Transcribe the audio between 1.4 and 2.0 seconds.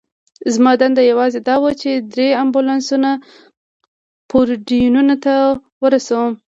دا وه، چې